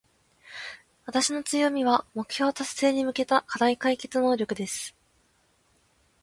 [1.05, 4.95] 私の強みは、目標達成に向けた課題解決能力です。